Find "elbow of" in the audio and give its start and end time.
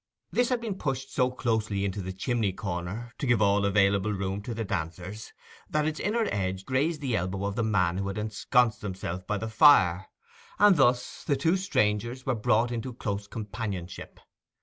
7.15-7.55